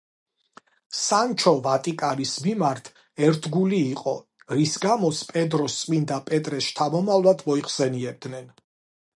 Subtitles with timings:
[0.99, 2.89] სანჩო ვატიკანის მიმართ
[3.27, 4.15] ერთგული იყო,
[4.55, 8.51] რის გამოც პედროს წმინდა პეტრეს შთამომავლად მოიხსენიებდნენ.